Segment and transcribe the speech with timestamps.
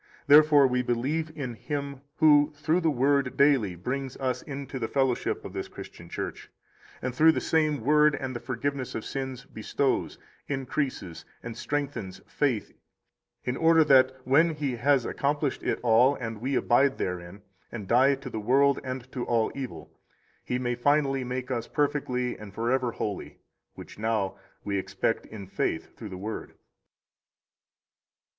[0.25, 5.45] Therefore we believe in Him who through the Word daily brings us into the fellowship
[5.45, 6.49] of this Christian Church,
[7.03, 10.17] and through the same Word and the forgiveness of sins bestows,
[10.47, 12.73] increases, and strengthens faith,
[13.43, 18.15] in order that when He has accomplished it all, and we abide therein, and die
[18.15, 19.95] to the world and to all evil,
[20.43, 23.37] He may finally make us perfectly and forever holy;
[23.75, 24.33] which now
[24.63, 26.53] we expect in faith through the Word.